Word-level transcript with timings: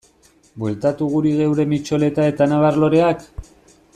Bueltatu 0.63 1.09
guri 1.11 1.33
geure 1.41 1.67
mitxoleta 1.75 2.27
eta 2.33 2.51
nabar-loreak? 2.55 3.31